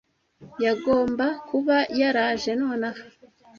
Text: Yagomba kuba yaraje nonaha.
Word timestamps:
Yagomba 0.65 1.25
kuba 1.49 1.77
yaraje 1.99 2.51
nonaha. 2.59 3.03